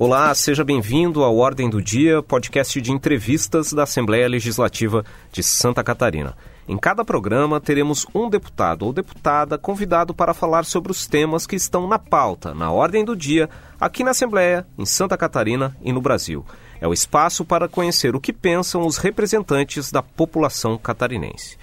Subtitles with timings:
[0.00, 5.82] Olá, seja bem-vindo ao Ordem do Dia, podcast de entrevistas da Assembleia Legislativa de Santa
[5.82, 6.36] Catarina.
[6.68, 11.56] Em cada programa teremos um deputado ou deputada convidado para falar sobre os temas que
[11.56, 13.50] estão na pauta, na ordem do dia,
[13.80, 16.46] aqui na Assembleia, em Santa Catarina e no Brasil.
[16.80, 21.58] É o espaço para conhecer o que pensam os representantes da população catarinense.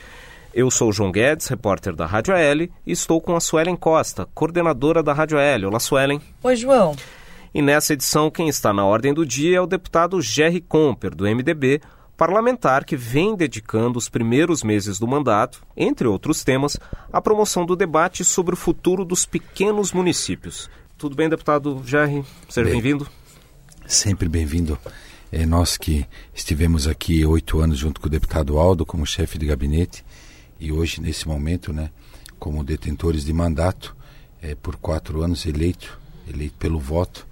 [0.54, 5.02] Eu sou João Guedes, repórter da Rádio AL, e estou com a Suelen Costa, coordenadora
[5.02, 5.70] da Rádio AL.
[5.70, 6.22] Olá, Suelen.
[6.44, 6.98] Oi, João.
[7.56, 11.24] E nessa edição, quem está na ordem do dia é o deputado Jerry Comper, do
[11.24, 11.80] MDB,
[12.18, 16.78] parlamentar que vem dedicando os primeiros meses do mandato, entre outros temas,
[17.14, 20.70] à promoção do debate sobre o futuro dos pequenos municípios.
[20.98, 22.26] Tudo bem, deputado Jerry?
[22.50, 23.06] Seja bem-vindo.
[23.06, 24.78] Bem sempre bem-vindo.
[25.32, 29.46] É nós que estivemos aqui oito anos junto com o deputado Aldo como chefe de
[29.46, 30.04] gabinete
[30.60, 31.90] e hoje, nesse momento, né,
[32.38, 33.96] como detentores de mandato,
[34.42, 35.98] é, por quatro anos eleito,
[36.28, 37.26] eleito pelo voto,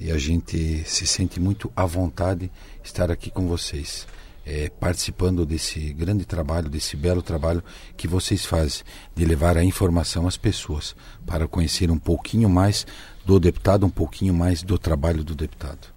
[0.00, 2.50] e a gente se sente muito à vontade
[2.84, 4.06] estar aqui com vocês,
[4.46, 7.62] é, participando desse grande trabalho, desse belo trabalho
[7.96, 10.94] que vocês fazem de levar a informação às pessoas
[11.26, 12.86] para conhecer um pouquinho mais
[13.26, 15.88] do deputado, um pouquinho mais do trabalho do deputado.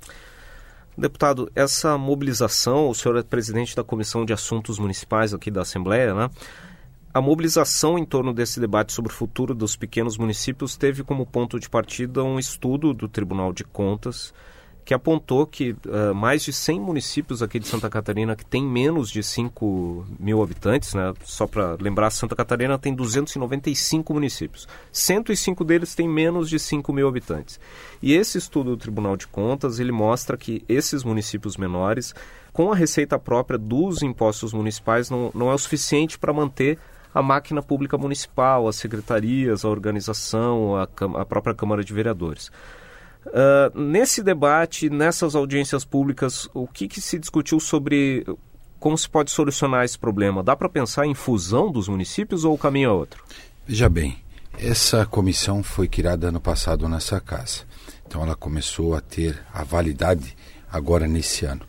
[0.98, 6.14] Deputado, essa mobilização, o senhor é presidente da Comissão de Assuntos Municipais aqui da Assembleia,
[6.14, 6.30] né?
[7.14, 11.60] A mobilização em torno desse debate sobre o futuro dos pequenos municípios teve como ponto
[11.60, 14.34] de partida um estudo do Tribunal de Contas
[14.86, 19.12] que apontou que uh, mais de 100 municípios aqui de Santa Catarina que têm menos
[19.12, 21.14] de 5 mil habitantes, né?
[21.24, 24.68] só para lembrar, Santa Catarina tem 295 municípios.
[24.92, 27.60] 105 deles têm menos de 5 mil habitantes.
[28.02, 32.16] E esse estudo do Tribunal de Contas, ele mostra que esses municípios menores,
[32.52, 36.80] com a receita própria dos impostos municipais, não, não é o suficiente para manter
[37.14, 42.52] a máquina pública municipal, as secretarias, a organização, a, a própria Câmara de Vereadores.
[43.26, 48.26] Uh, nesse debate, nessas audiências públicas, o que, que se discutiu sobre
[48.80, 50.42] como se pode solucionar esse problema?
[50.42, 53.24] Dá para pensar em fusão dos municípios ou o caminho é outro?
[53.68, 54.18] Veja bem,
[54.58, 57.62] essa comissão foi criada ano passado nessa casa.
[58.08, 60.36] Então ela começou a ter a validade
[60.72, 61.62] agora nesse ano.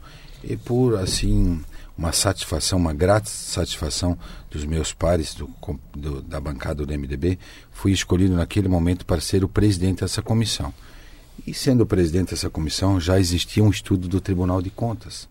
[0.43, 1.63] E por assim
[1.97, 4.19] uma satisfação, uma grata satisfação
[4.51, 5.49] dos meus pares do,
[5.93, 7.39] do, da bancada do MDB,
[7.71, 10.73] fui escolhido naquele momento para ser o presidente dessa comissão.
[11.47, 15.29] E sendo o presidente dessa comissão, já existia um estudo do Tribunal de Contas.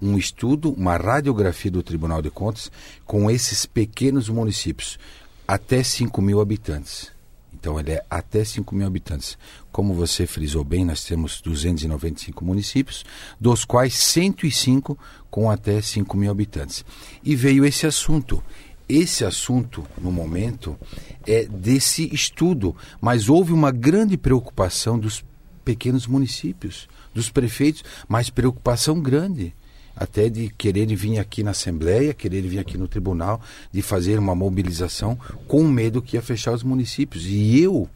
[0.00, 2.70] Um estudo, uma radiografia do Tribunal de Contas
[3.04, 4.98] com esses pequenos municípios,
[5.46, 7.10] até 5 mil habitantes.
[7.58, 9.36] Então ele é até 5 mil habitantes.
[9.72, 13.04] Como você frisou bem, nós temos 295 municípios,
[13.40, 14.96] dos quais 105
[15.30, 16.84] com até 5 mil habitantes.
[17.22, 18.42] E veio esse assunto.
[18.88, 20.78] Esse assunto, no momento,
[21.26, 25.22] é desse estudo, mas houve uma grande preocupação dos
[25.62, 29.54] pequenos municípios, dos prefeitos, mas preocupação grande
[29.98, 33.40] até de querer vir aqui na Assembleia, querer vir aqui no Tribunal,
[33.72, 37.26] de fazer uma mobilização com medo que ia fechar os municípios.
[37.26, 37.88] E eu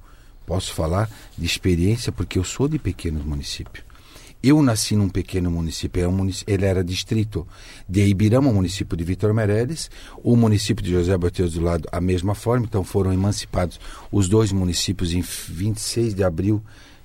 [0.44, 1.08] posso falar
[1.38, 3.84] de experiência porque eu sou de pequeno município.
[4.42, 7.46] Eu nasci num pequeno município, é ele era distrito
[7.88, 9.88] de Ibirama, município de Vitor Meirelles,
[10.20, 13.78] o município de José Bateu do lado, a mesma forma, então foram emancipados
[14.10, 16.60] os dois municípios em 26 de abril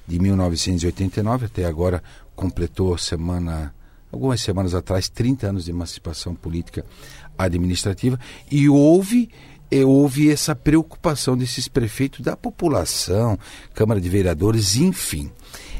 [0.07, 2.01] de 1989, até agora
[2.35, 3.71] completou semana
[4.11, 6.85] algumas semanas atrás, 30 anos de emancipação política
[7.37, 8.19] administrativa,
[8.49, 9.29] e houve
[9.69, 13.37] e houve essa preocupação desses prefeitos, da população,
[13.73, 15.29] Câmara de Vereadores, enfim.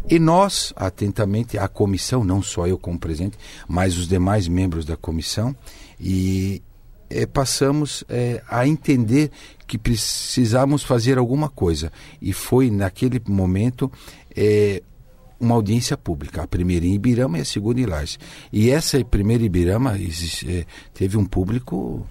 [0.10, 4.98] E nós, atentamente, a comissão, não só eu como presidente, mas os demais membros da
[4.98, 5.56] comissão,
[6.00, 6.62] e
[7.10, 9.32] é, passamos é, a entender
[9.66, 11.92] que precisamos fazer alguma coisa.
[12.22, 13.92] E foi, naquele momento,
[14.36, 14.82] é,
[15.40, 18.20] uma audiência pública, a primeira em Ibirama e a segunda em Lages.
[18.52, 22.06] E essa primeira Ibirama é, teve um público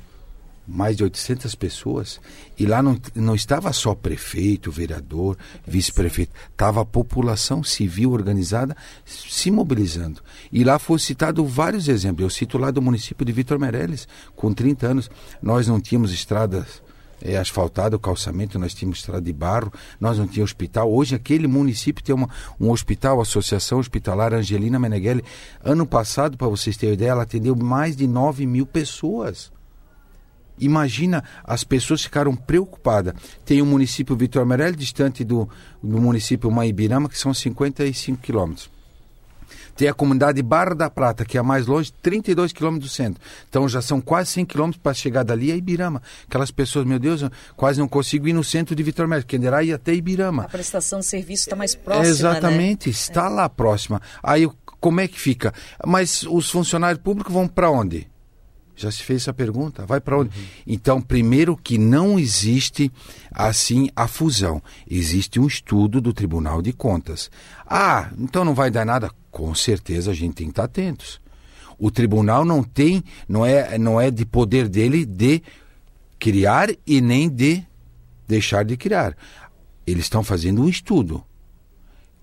[0.66, 2.20] mais de 800 pessoas
[2.58, 5.36] e lá não, não estava só prefeito, vereador,
[5.66, 10.20] vice-prefeito, estava a população civil organizada se mobilizando.
[10.50, 12.24] E lá foram citados vários exemplos.
[12.24, 15.10] Eu cito lá do município de Vitor Meirelles, com 30 anos,
[15.40, 16.82] nós não tínhamos estradas
[17.22, 20.92] é, asfaltado, calçamento, nós tínhamos estrada de barro, nós não tínhamos hospital.
[20.92, 22.28] Hoje aquele município tem uma,
[22.60, 25.24] um hospital, Associação Hospitalar Angelina Meneghelli.
[25.62, 29.50] Ano passado, para vocês terem ideia, ela atendeu mais de 9 mil pessoas.
[30.58, 33.14] Imagina, as pessoas ficaram preocupadas.
[33.44, 35.48] Tem o município Vitor Amarelo, distante do,
[35.82, 38.75] do município Maibirama, que são 55 quilômetros.
[39.76, 43.20] Tem a comunidade Barra da Prata, que é a mais longe, 32 quilômetros do centro.
[43.48, 46.02] Então já são quase 100 quilômetros para chegar dali a Ibirama.
[46.26, 49.36] Aquelas pessoas, meu Deus, eu quase não consigo ir no centro de Vitor Médico, que
[49.36, 50.44] irá ir até Ibirama.
[50.44, 52.92] A prestação de serviço está mais próxima, Exatamente, né?
[52.92, 53.28] está é.
[53.28, 54.00] lá próxima.
[54.22, 54.48] Aí
[54.80, 55.52] como é que fica?
[55.84, 58.06] Mas os funcionários públicos vão para onde?
[58.76, 59.86] Já se fez essa pergunta?
[59.86, 60.38] Vai para onde?
[60.38, 60.44] Uhum.
[60.66, 62.92] Então, primeiro que não existe
[63.32, 64.62] assim a fusão.
[64.88, 67.30] Existe um estudo do Tribunal de Contas.
[67.66, 69.10] Ah, então não vai dar nada?
[69.36, 71.20] Com certeza a gente tem que estar atentos.
[71.78, 75.42] O tribunal não tem, não é, não é de poder dele de
[76.18, 77.62] criar e nem de
[78.26, 79.14] deixar de criar.
[79.86, 81.22] Eles estão fazendo um estudo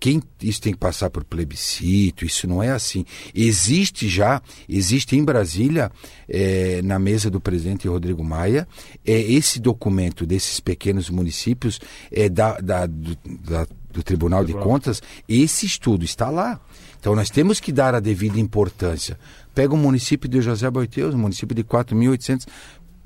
[0.03, 3.05] quem isso tem que passar por plebiscito, isso não é assim.
[3.33, 5.89] Existe já, existe em Brasília,
[6.27, 8.67] é, na mesa do presidente Rodrigo Maia,
[9.05, 11.79] é, esse documento desses pequenos municípios
[12.11, 13.17] é, da, da, do,
[13.47, 16.59] da, do Tribunal de Contas, esse estudo está lá.
[16.99, 19.17] Então nós temos que dar a devida importância.
[19.55, 22.45] Pega o município de José Boiteus, um município de 4.800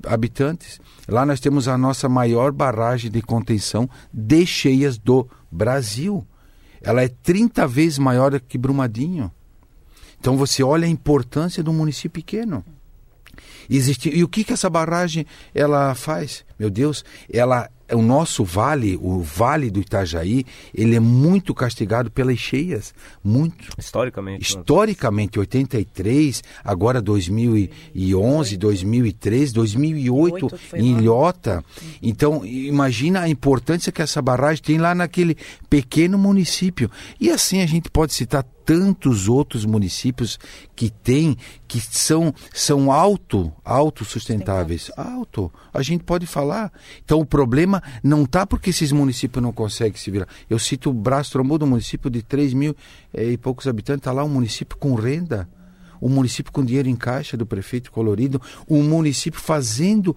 [0.04, 0.80] habitantes.
[1.06, 6.26] Lá nós temos a nossa maior barragem de contenção de cheias do Brasil
[6.82, 9.30] ela é 30 vezes maior que Brumadinho.
[10.20, 12.64] Então você olha a importância de um município pequeno.
[13.70, 16.44] Existe, e o que, que essa barragem ela faz?
[16.58, 20.44] Meu Deus, ela o nosso vale, o vale do Itajaí,
[20.74, 23.68] ele é muito castigado pelas cheias, muito.
[23.78, 24.42] Historicamente.
[24.42, 31.64] Historicamente, 83, agora 2011, 2013, 2008, em Ilhota.
[32.02, 35.36] Então, imagina a importância que essa barragem tem lá naquele
[35.70, 36.90] pequeno município.
[37.20, 40.38] E assim a gente pode citar tantos outros municípios
[40.76, 44.90] que têm, que são, são auto, autossustentáveis.
[44.94, 45.50] Auto.
[45.72, 46.70] A gente pode falar.
[47.02, 50.28] Então o problema não está porque esses municípios não conseguem se virar.
[50.50, 52.76] Eu cito o Braço Trombudo, um município de 3 mil
[53.14, 55.48] é, e poucos habitantes, está lá um município com renda.
[56.00, 60.14] Um município com dinheiro em caixa do prefeito colorido, um município fazendo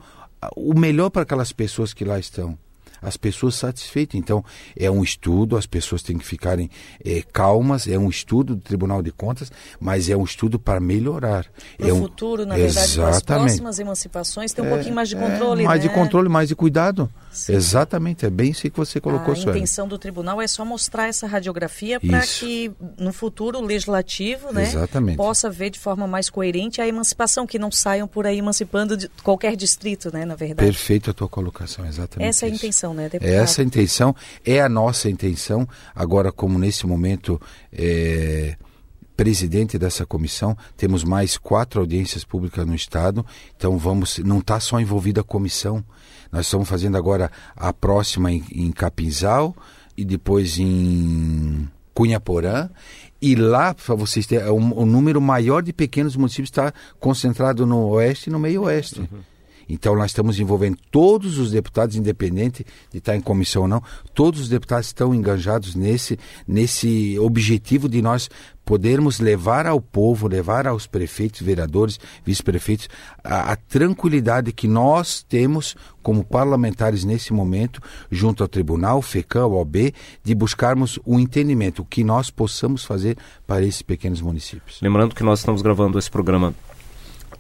[0.57, 2.59] o melhor para aquelas pessoas que lá estão
[3.01, 4.15] as pessoas satisfeitas.
[4.15, 4.43] Então,
[4.77, 6.69] é um estudo, as pessoas têm que ficarem
[7.03, 11.45] é, calmas, é um estudo do Tribunal de Contas, mas é um estudo para melhorar.
[11.79, 12.01] No é um...
[12.01, 15.65] futuro, na verdade, para as próximas emancipações, tem um é, pouquinho mais de controle, é,
[15.65, 15.87] Mais né?
[15.87, 17.09] de controle, mais de cuidado.
[17.31, 17.53] Sim.
[17.53, 19.59] Exatamente, é bem isso que você colocou, A Sueli.
[19.59, 24.69] intenção do tribunal é só mostrar essa radiografia para que no futuro o legislativo né,
[25.15, 29.07] possa ver de forma mais coerente a emancipação, que não saiam por aí emancipando de
[29.23, 30.67] qualquer distrito, né, na verdade.
[30.67, 32.27] Perfeito a tua colocação, exatamente.
[32.27, 33.33] Essa é a intenção, né, deputado?
[33.33, 34.15] Essa é intenção,
[34.45, 35.67] é a nossa intenção.
[35.95, 37.39] Agora, como nesse momento
[37.71, 38.55] é,
[39.15, 44.79] presidente dessa comissão, temos mais quatro audiências públicas no Estado, então vamos, não está só
[44.79, 45.83] envolvida a comissão,
[46.31, 49.55] nós estamos fazendo agora a próxima em, em Capinzal
[49.97, 52.69] e depois em Cunhaporã.
[53.21, 57.89] E lá, para vocês terem, o, o, número maior de pequenos municípios está concentrado no
[57.89, 59.01] oeste e no meio oeste.
[59.01, 59.19] Uhum.
[59.69, 64.41] Então, nós estamos envolvendo todos os deputados, independente de estar em comissão ou não, todos
[64.41, 66.17] os deputados estão engajados nesse,
[66.47, 68.29] nesse objetivo de nós
[68.65, 72.87] podermos levar ao povo, levar aos prefeitos, vereadores, vice-prefeitos,
[73.23, 79.93] a, a, tranquilidade que nós temos como parlamentares nesse momento, junto ao Tribunal, FECAM, OB,
[80.23, 84.79] de buscarmos o um entendimento, o que nós possamos fazer para esses pequenos municípios.
[84.81, 86.53] Lembrando que nós estamos gravando esse programa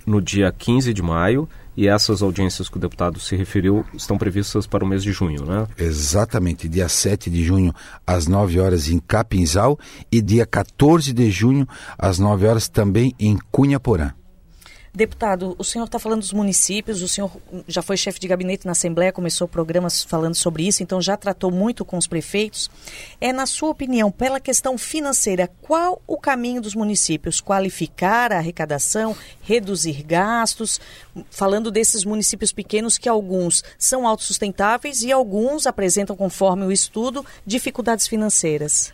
[0.05, 4.67] no dia 15 de maio e essas audiências que o deputado se referiu estão previstas
[4.67, 5.67] para o mês de junho, né?
[5.77, 7.73] Exatamente, dia 7 de junho
[8.05, 9.79] às 9 horas em Capinzal
[10.11, 11.67] e dia 14 de junho
[11.97, 14.11] às 9 horas também em Cunha Porã.
[14.93, 17.31] Deputado, o senhor está falando dos municípios, o senhor
[17.65, 21.49] já foi chefe de gabinete na Assembleia, começou programas falando sobre isso, então já tratou
[21.49, 22.69] muito com os prefeitos.
[23.21, 27.39] É, na sua opinião, pela questão financeira, qual o caminho dos municípios?
[27.39, 30.81] Qualificar a arrecadação, reduzir gastos?
[31.29, 38.07] Falando desses municípios pequenos que alguns são autossustentáveis e alguns apresentam, conforme o estudo, dificuldades
[38.07, 38.91] financeiras.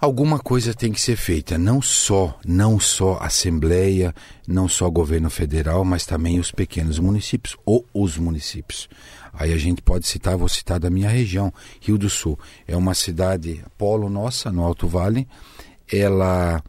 [0.00, 4.14] Alguma coisa tem que ser feita, não só, não só Assembleia,
[4.46, 8.88] não só governo federal, mas também os pequenos municípios ou os municípios.
[9.32, 12.38] Aí a gente pode citar, vou citar da minha região, Rio do Sul.
[12.66, 15.26] É uma cidade polo nossa, no Alto Vale.
[15.92, 16.62] Ela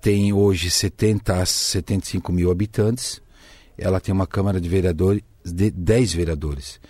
[0.00, 3.20] tem hoje 70 a 75 mil habitantes.
[3.76, 6.80] Ela tem uma Câmara de Vereadores de 10 vereadores.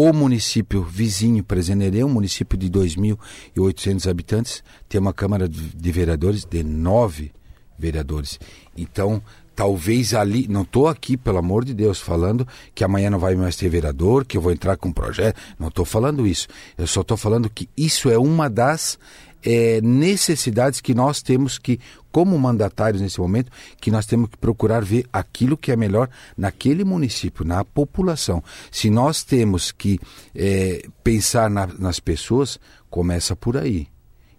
[0.00, 6.62] O município vizinho, Presenerê, um município de 2.800 habitantes, tem uma Câmara de Vereadores de
[6.62, 7.32] nove
[7.76, 8.38] vereadores.
[8.76, 9.20] Então,
[9.56, 13.56] talvez ali, não estou aqui, pelo amor de Deus, falando que amanhã não vai mais
[13.56, 16.46] ter vereador, que eu vou entrar com um projeto, não estou falando isso.
[16.76, 19.00] Eu só estou falando que isso é uma das
[19.44, 21.78] é, necessidades que nós temos que,
[22.10, 26.84] como mandatários nesse momento, que nós temos que procurar ver aquilo que é melhor naquele
[26.84, 28.42] município, na população.
[28.70, 29.98] Se nós temos que
[30.34, 32.58] é, pensar na, nas pessoas,
[32.90, 33.88] começa por aí.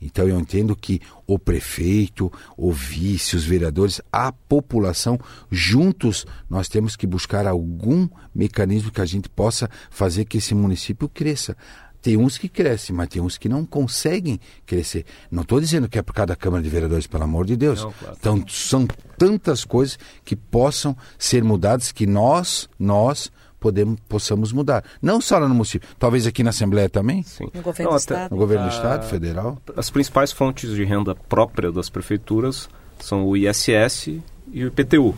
[0.02, 5.20] Então eu entendo que o prefeito, o vice, os vereadores, a população,
[5.52, 11.10] juntos nós temos que buscar algum mecanismo que a gente possa fazer que esse município
[11.10, 11.56] cresça.
[12.02, 15.06] Tem uns que crescem, mas tem uns que não conseguem crescer.
[15.30, 17.84] Não estou dizendo que é por causa da Câmara de Vereadores, pelo amor de Deus.
[17.84, 18.16] Não, claro.
[18.20, 18.88] Então, são
[19.18, 23.30] tantas coisas que possam ser mudadas que nós, nós,
[23.60, 24.84] podemos, possamos mudar.
[25.02, 27.22] Não só no município, talvez aqui na Assembleia também.
[27.24, 27.50] Sim.
[27.54, 28.32] No governo Não, do Estado.
[28.32, 29.62] No governo do Estado, federal.
[29.76, 35.16] As principais fontes de renda própria das prefeituras são o ISS e o IPTU.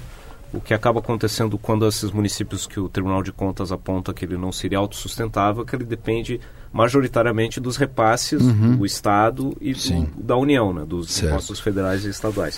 [0.53, 4.37] O que acaba acontecendo quando esses municípios que o Tribunal de Contas aponta que ele
[4.37, 8.77] não seria autossustentável, que ele depende majoritariamente dos repasses uhum.
[8.77, 11.33] do Estado e do, da União, né, dos certo.
[11.33, 12.57] impostos federais e estaduais.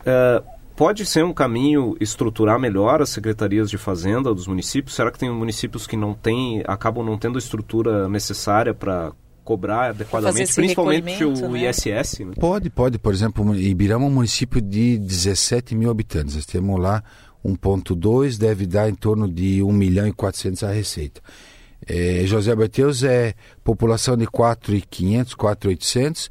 [0.00, 4.96] Uh, pode ser um caminho estruturar melhor as secretarias de fazenda dos municípios?
[4.96, 9.12] Será que tem municípios que não têm, acabam não tendo a estrutura necessária para
[9.44, 11.70] cobrar adequadamente, principalmente o né?
[11.70, 12.20] ISS?
[12.20, 12.32] Né?
[12.38, 12.98] Pode, pode.
[12.98, 16.34] Por exemplo, Ibirama é um município de 17 mil habitantes.
[16.34, 17.02] Nós temos lá
[17.44, 21.20] 1.2, deve dar em torno de 1 milhão e 400 a receita.
[21.86, 23.34] É, José Bateus é
[23.64, 26.28] população de 4.500, 4.800,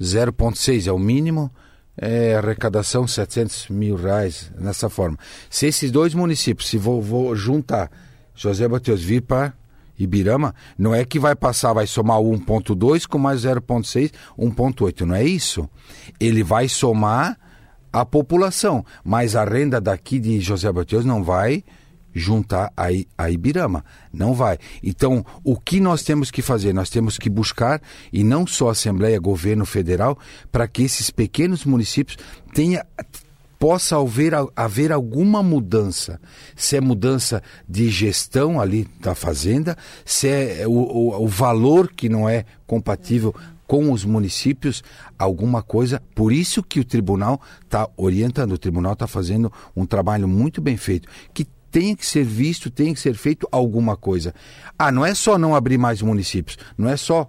[0.00, 1.50] 0.6 é o mínimo
[1.96, 5.18] é, arrecadação 700 mil reais nessa forma.
[5.48, 7.90] Se esses dois municípios, se vou, vou juntar
[8.34, 9.52] José Mateus vir para
[9.98, 15.22] Ibirama, não é que vai passar, vai somar 1.2 com mais 0.6, 1.8, não é
[15.22, 15.68] isso?
[16.18, 17.38] Ele vai somar
[17.92, 21.62] a população, mas a renda daqui de José Mateus não vai
[22.14, 22.86] juntar a,
[23.18, 23.84] a Ibirama.
[24.12, 24.58] Não vai.
[24.82, 26.72] Então, o que nós temos que fazer?
[26.72, 30.18] Nós temos que buscar, e não só Assembleia, governo federal,
[30.52, 32.16] para que esses pequenos municípios
[32.52, 32.86] tenha,
[33.58, 36.20] possa haver, haver alguma mudança.
[36.54, 42.08] Se é mudança de gestão ali da fazenda, se é o, o, o valor que
[42.08, 43.34] não é compatível
[43.66, 44.84] com os municípios
[45.18, 46.02] alguma coisa.
[46.14, 50.76] Por isso que o tribunal está orientando, o tribunal está fazendo um trabalho muito bem
[50.76, 54.32] feito, que tem que ser visto, tem que ser feito alguma coisa.
[54.78, 57.28] Ah, não é só não abrir mais municípios, não é só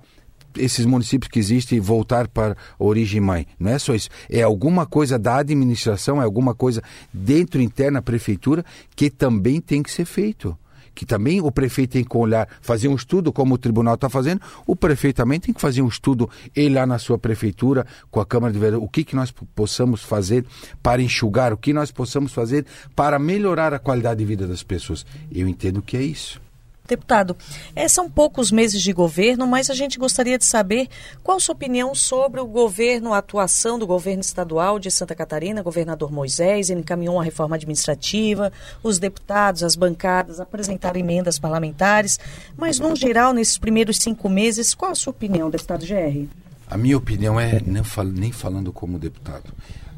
[0.55, 3.47] esses municípios que existem voltar para a origem mãe.
[3.59, 4.07] Não é só isso.
[4.29, 8.63] É alguma coisa da administração, é alguma coisa dentro interna da prefeitura
[8.95, 10.55] que também tem que ser feito
[10.95, 14.41] que também o prefeito tem que olhar, fazer um estudo, como o tribunal está fazendo,
[14.65, 18.25] o prefeito também tem que fazer um estudo, ele lá na sua prefeitura, com a
[18.25, 20.45] Câmara de Vereadores, o que, que nós possamos fazer
[20.81, 25.05] para enxugar, o que nós possamos fazer para melhorar a qualidade de vida das pessoas.
[25.31, 26.44] Eu entendo que é isso.
[26.87, 27.35] Deputado,
[27.75, 30.87] é, são poucos meses de governo, mas a gente gostaria de saber
[31.23, 35.63] qual a sua opinião sobre o governo, a atuação do governo estadual de Santa Catarina,
[35.63, 42.19] governador Moisés, ele encaminhou uma reforma administrativa, os deputados, as bancadas apresentaram emendas parlamentares,
[42.55, 46.27] mas, no geral, nesses primeiros cinco meses, qual a sua opinião, deputado GR?
[46.69, 47.59] A minha opinião é,
[48.05, 49.51] nem falando como deputado,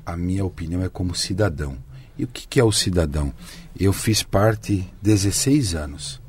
[0.05, 1.77] a minha opinião é como cidadão.
[2.17, 3.31] E o que, que é o cidadão?
[3.77, 6.26] Eu fiz parte 16 anos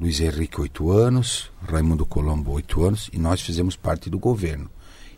[0.00, 4.70] Luiz Henrique, oito anos, Raimundo Colombo, oito anos, e nós fizemos parte do governo.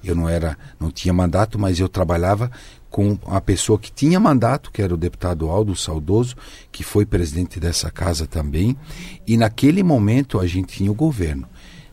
[0.03, 2.51] Eu não era, não tinha mandato, mas eu trabalhava
[2.89, 6.35] com a pessoa que tinha mandato, que era o deputado Aldo Saudoso,
[6.73, 8.75] que foi presidente dessa casa também,
[9.27, 11.47] e naquele momento a gente tinha o governo.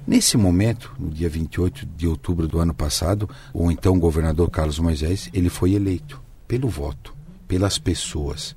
[0.07, 5.29] Nesse momento, no dia 28 de outubro do ano passado, o então governador Carlos Moisés,
[5.33, 7.13] ele foi eleito pelo voto,
[7.49, 8.55] pelas pessoas.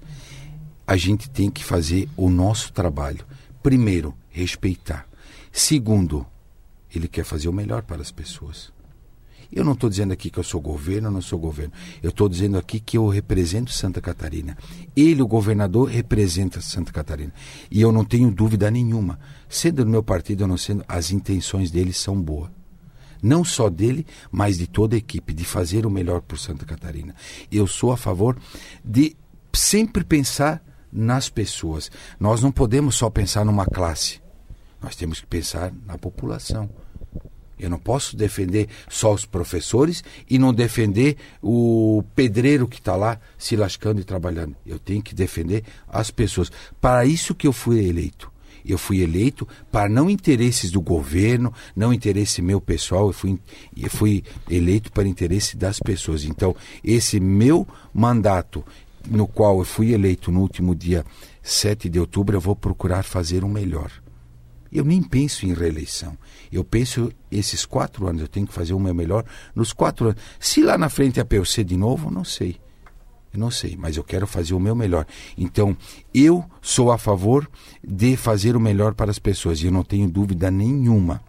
[0.86, 3.26] A gente tem que fazer o nosso trabalho.
[3.60, 5.08] Primeiro, respeitar.
[5.52, 6.26] Segundo,
[6.94, 8.72] ele quer fazer o melhor para as pessoas.
[9.52, 11.72] Eu não estou dizendo aqui que eu sou governo ou não sou governo.
[12.00, 14.56] Eu estou dizendo aqui que eu represento Santa Catarina.
[14.96, 17.34] Ele, o governador, representa Santa Catarina.
[17.68, 19.18] E eu não tenho dúvida nenhuma.
[19.48, 22.50] Sendo do meu partido ou não sendo, as intenções dele são boas.
[23.20, 27.14] Não só dele, mas de toda a equipe, de fazer o melhor por Santa Catarina.
[27.50, 28.38] Eu sou a favor
[28.84, 29.16] de
[29.52, 31.90] sempre pensar nas pessoas.
[32.20, 34.19] Nós não podemos só pensar numa classe.
[34.82, 36.68] Nós temos que pensar na população.
[37.58, 43.20] Eu não posso defender só os professores e não defender o pedreiro que está lá
[43.36, 44.56] se lascando e trabalhando.
[44.66, 46.50] Eu tenho que defender as pessoas.
[46.80, 48.32] Para isso que eu fui eleito.
[48.64, 53.38] Eu fui eleito para não interesses do governo, não interesse meu pessoal, eu fui,
[53.74, 56.24] eu fui eleito para interesse das pessoas.
[56.24, 58.64] Então, esse meu mandato
[59.08, 61.04] no qual eu fui eleito no último dia
[61.42, 63.90] 7 de outubro, eu vou procurar fazer o melhor.
[64.72, 66.16] Eu nem penso em reeleição.
[66.50, 69.24] Eu penso, esses quatro anos, eu tenho que fazer o meu melhor
[69.54, 70.20] nos quatro anos.
[70.38, 72.60] Se lá na frente é para de novo, não sei.
[73.32, 75.06] Eu não sei, mas eu quero fazer o meu melhor.
[75.38, 75.76] Então,
[76.12, 77.48] eu sou a favor
[77.82, 79.60] de fazer o melhor para as pessoas.
[79.60, 81.22] E eu não tenho dúvida nenhuma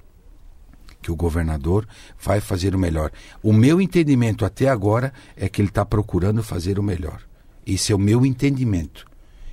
[1.02, 1.88] que o governador
[2.20, 3.12] vai fazer o melhor.
[3.42, 7.22] O meu entendimento até agora é que ele está procurando fazer o melhor.
[7.66, 9.06] Esse é o meu entendimento,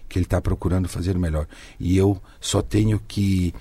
[0.08, 1.46] que ele está procurando fazer o melhor.
[1.78, 3.54] E eu só tenho que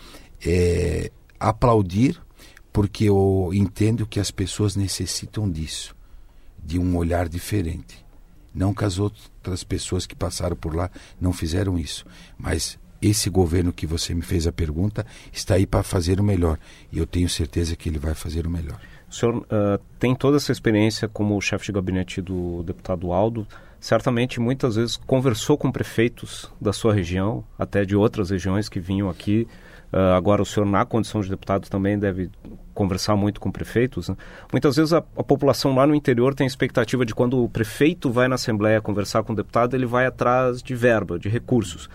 [0.46, 2.22] é, aplaudir,
[2.72, 5.96] porque eu entendo que as pessoas necessitam disso,
[6.64, 8.06] de um olhar diferente.
[8.54, 10.90] Não que as outras pessoas que passaram por lá
[11.20, 12.06] não fizeram isso,
[12.38, 16.58] mas esse governo que você me fez a pergunta está aí para fazer o melhor.
[16.92, 18.80] E eu tenho certeza que ele vai fazer o melhor.
[19.10, 23.48] O senhor uh, tem toda essa experiência como chefe de gabinete do deputado Aldo.
[23.80, 29.10] Certamente, muitas vezes, conversou com prefeitos da sua região, até de outras regiões que vinham
[29.10, 29.48] aqui.
[29.94, 32.30] Uh, agora, o senhor, na condição de deputado, também deve
[32.74, 34.10] conversar muito com prefeitos.
[34.10, 34.18] Né?
[34.52, 38.12] Muitas vezes, a, a, população lá no interior tem a expectativa de quando o prefeito
[38.12, 41.90] vai na Assembleia conversar com o deputado, ele vai atrás de verba, de recursos.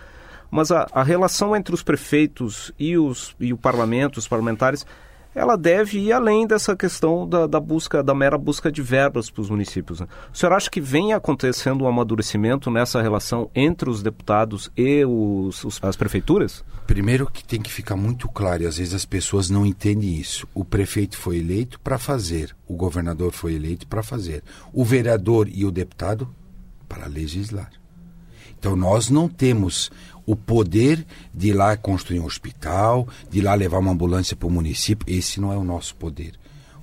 [0.50, 4.86] Mas a, a relação entre os prefeitos e, os, e o parlamento, os parlamentares,
[5.34, 9.40] ela deve ir além dessa questão da, da busca, da mera busca de verbas para
[9.40, 10.00] os municípios.
[10.00, 10.06] Né?
[10.32, 15.64] O senhor acha que vem acontecendo um amadurecimento nessa relação entre os deputados e os,
[15.64, 16.64] os, as prefeituras?
[16.86, 20.46] Primeiro que tem que ficar muito claro, e às vezes as pessoas não entendem isso.
[20.54, 25.64] O prefeito foi eleito para fazer, o governador foi eleito para fazer, o vereador e
[25.64, 26.28] o deputado
[26.88, 27.70] para legislar.
[28.58, 29.90] Então nós não temos
[30.26, 34.46] o poder de ir lá construir um hospital, de ir lá levar uma ambulância para
[34.46, 35.06] o município.
[35.12, 36.34] Esse não é o nosso poder.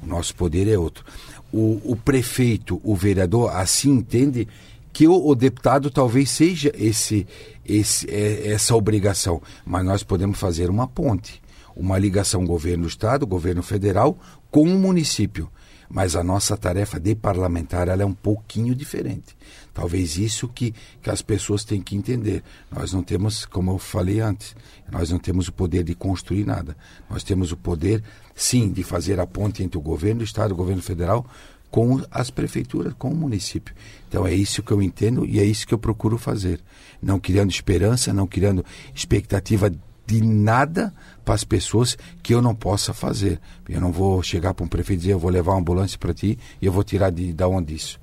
[0.01, 1.03] O nosso poder é outro.
[1.51, 4.47] O, o prefeito, o vereador, assim entende
[4.91, 7.25] que o, o deputado talvez seja esse,
[7.65, 11.41] esse, é, essa obrigação, mas nós podemos fazer uma ponte,
[11.75, 14.17] uma ligação governo-estado, governo federal
[14.51, 15.49] com o município.
[15.89, 19.35] Mas a nossa tarefa de parlamentar ela é um pouquinho diferente.
[19.73, 22.43] Talvez isso que, que as pessoas têm que entender.
[22.71, 24.55] Nós não temos, como eu falei antes,
[24.91, 26.77] nós não temos o poder de construir nada.
[27.09, 28.03] Nós temos o poder,
[28.35, 31.25] sim, de fazer a ponte entre o governo do Estado e o governo federal
[31.71, 33.75] com as prefeituras, com o município.
[34.07, 36.59] Então é isso que eu entendo e é isso que eu procuro fazer.
[37.01, 39.71] Não criando esperança, não criando expectativa
[40.09, 40.91] de nada
[41.23, 43.39] para as pessoas que eu não possa fazer.
[43.67, 46.13] Eu não vou chegar para um prefeito e dizer eu vou levar uma ambulância para
[46.13, 47.99] ti e eu vou tirar de da onde isso.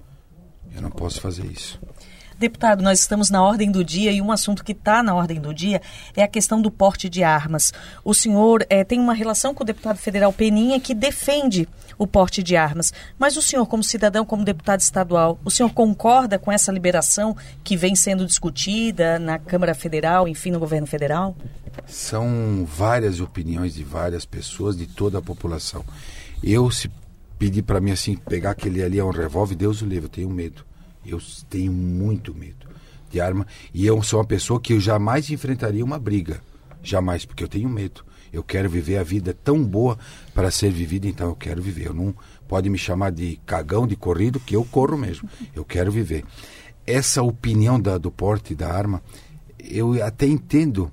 [0.75, 1.81] Eu não posso fazer isso.
[2.39, 5.55] Deputado, nós estamos na ordem do dia e um assunto que está na ordem do
[5.55, 5.81] dia
[6.15, 7.73] é a questão do porte de armas.
[8.05, 12.43] O senhor é, tem uma relação com o deputado federal Peninha que defende o porte
[12.43, 12.93] de armas.
[13.19, 17.75] Mas o senhor, como cidadão, como deputado estadual, o senhor concorda com essa liberação que
[17.75, 21.35] vem sendo discutida na Câmara Federal, enfim, no governo federal?
[21.87, 25.83] São várias opiniões de várias pessoas, de toda a população.
[26.43, 26.91] Eu, se
[27.39, 30.29] pedir para mim assim, pegar aquele ali é um revólver, Deus o livre, eu tenho
[30.29, 30.65] medo.
[31.09, 32.67] Eu tenho muito medo
[33.11, 33.47] de arma.
[33.73, 36.41] E eu sou uma pessoa que eu jamais enfrentaria uma briga.
[36.83, 38.05] Jamais, porque eu tenho medo.
[38.33, 39.99] Eu quero viver a vida tão boa
[40.35, 41.87] para ser vivida, então eu quero viver.
[41.87, 42.15] Eu não
[42.47, 45.29] pode me chamar de cagão de corrido, que eu corro mesmo.
[45.55, 46.25] Eu quero viver.
[46.87, 49.03] Essa opinião da, do porte da arma,
[49.59, 50.91] eu até entendo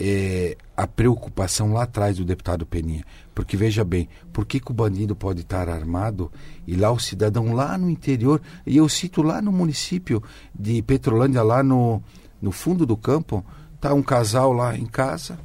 [0.00, 3.04] é, a preocupação lá atrás do deputado Peninha.
[3.34, 6.32] Porque veja bem, por que, que o bandido pode estar armado
[6.66, 10.22] e lá o cidadão lá no interior, e eu cito lá no município
[10.58, 12.02] de Petrolândia, lá no,
[12.40, 13.44] no fundo do campo,
[13.78, 15.38] tá um casal lá em casa,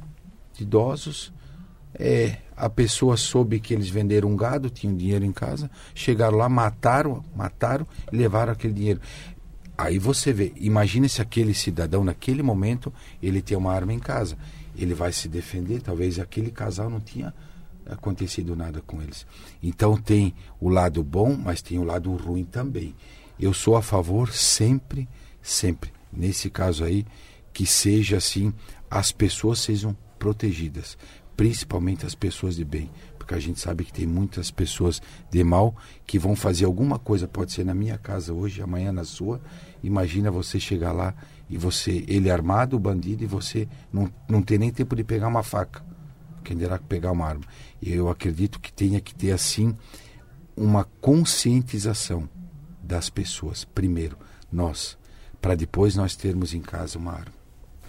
[0.54, 1.32] de idosos,
[1.94, 6.48] é, a pessoa soube que eles venderam um gado, tinham dinheiro em casa, chegaram lá,
[6.48, 9.00] mataram, mataram e levaram aquele dinheiro.
[9.78, 14.38] Aí você vê, imagine se aquele cidadão naquele momento ele tem uma arma em casa,
[14.74, 17.34] ele vai se defender, talvez aquele casal não tinha
[17.84, 19.26] acontecido nada com eles.
[19.62, 22.94] Então tem o lado bom, mas tem o lado ruim também.
[23.38, 25.06] Eu sou a favor sempre,
[25.42, 27.04] sempre, nesse caso aí,
[27.52, 28.52] que seja assim,
[28.90, 30.96] as pessoas sejam protegidas,
[31.36, 32.90] principalmente as pessoas de bem,
[33.26, 35.74] porque a gente sabe que tem muitas pessoas de mal
[36.06, 39.40] que vão fazer alguma coisa, pode ser na minha casa hoje, amanhã na sua.
[39.82, 41.12] Imagina você chegar lá
[41.50, 45.26] e você, ele armado, o bandido, e você não, não ter nem tempo de pegar
[45.26, 45.84] uma faca
[46.44, 47.42] quem dirá pegar uma arma.
[47.82, 49.76] E eu acredito que tenha que ter, assim,
[50.56, 52.28] uma conscientização
[52.80, 54.16] das pessoas, primeiro,
[54.52, 54.96] nós,
[55.42, 57.35] para depois nós termos em casa uma arma.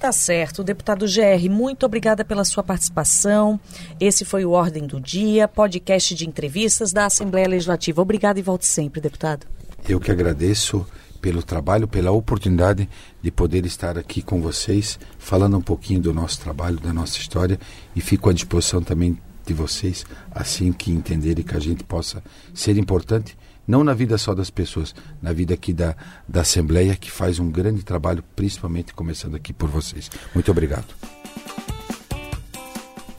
[0.07, 0.63] Tá certo.
[0.63, 3.59] Deputado GR, muito obrigada pela sua participação.
[3.99, 8.01] Esse foi o Ordem do Dia, podcast de entrevistas da Assembleia Legislativa.
[8.01, 9.45] Obrigado e volte sempre, deputado.
[9.85, 10.87] Eu que agradeço
[11.19, 12.87] pelo trabalho, pela oportunidade
[13.21, 17.59] de poder estar aqui com vocês, falando um pouquinho do nosso trabalho, da nossa história
[17.93, 22.77] e fico à disposição também de vocês, assim que entenderem que a gente possa ser
[22.77, 23.37] importante,
[23.67, 25.95] não na vida só das pessoas, na vida aqui da,
[26.27, 30.09] da Assembleia, que faz um grande trabalho, principalmente começando aqui por vocês.
[30.33, 30.87] Muito obrigado.